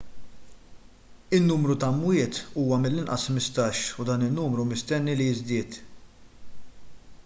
[1.37, 5.71] in-numru ta' mwiet huwa mill-inqas 15 u dan in-numru mistenni li jiżdied